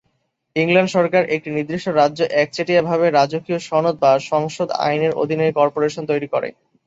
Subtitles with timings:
[0.55, 6.27] England সরকার, একটি নির্দিষ্ট রাজ্য একচেটিয়া ভাবে রাজকীয় সনদ বা সংসদ আইনের অধীনে কর্পোরেশন তৈরি
[6.33, 6.49] করে।